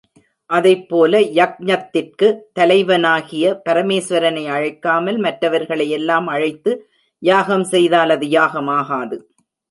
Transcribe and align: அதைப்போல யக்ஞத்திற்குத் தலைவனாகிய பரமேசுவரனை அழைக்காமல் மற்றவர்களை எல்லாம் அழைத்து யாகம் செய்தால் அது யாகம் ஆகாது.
அதைப்போல 0.49 1.13
யக்ஞத்திற்குத் 1.35 2.39
தலைவனாகிய 2.53 3.61
பரமேசுவரனை 3.69 4.45
அழைக்காமல் 4.51 5.19
மற்றவர்களை 5.19 5.89
எல்லாம் 5.89 6.27
அழைத்து 6.27 6.73
யாகம் 7.23 7.63
செய்தால் 7.63 8.09
அது 8.09 8.29
யாகம் 8.29 8.71
ஆகாது. 8.77 9.17